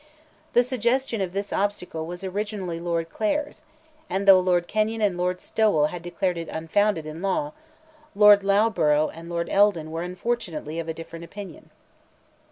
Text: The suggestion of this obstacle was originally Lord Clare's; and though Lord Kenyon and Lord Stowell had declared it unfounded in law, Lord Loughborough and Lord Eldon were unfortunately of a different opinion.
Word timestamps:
The 0.53 0.63
suggestion 0.63 1.21
of 1.21 1.31
this 1.31 1.53
obstacle 1.53 2.07
was 2.07 2.23
originally 2.23 2.79
Lord 2.79 3.11
Clare's; 3.11 3.61
and 4.09 4.27
though 4.27 4.39
Lord 4.39 4.67
Kenyon 4.67 4.99
and 4.99 5.15
Lord 5.15 5.41
Stowell 5.41 5.85
had 5.91 6.01
declared 6.01 6.39
it 6.39 6.49
unfounded 6.49 7.05
in 7.05 7.21
law, 7.21 7.51
Lord 8.15 8.43
Loughborough 8.43 9.09
and 9.09 9.29
Lord 9.29 9.47
Eldon 9.49 9.91
were 9.91 10.01
unfortunately 10.01 10.79
of 10.79 10.87
a 10.89 10.93
different 10.95 11.23
opinion. 11.23 11.69